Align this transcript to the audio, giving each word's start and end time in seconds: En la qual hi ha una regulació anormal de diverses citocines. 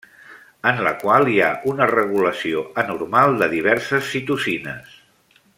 En 0.69 0.79
la 0.87 0.93
qual 1.03 1.29
hi 1.33 1.37
ha 1.43 1.49
una 1.73 1.89
regulació 1.93 2.65
anormal 2.85 3.39
de 3.43 3.53
diverses 3.55 4.13
citocines. 4.17 5.01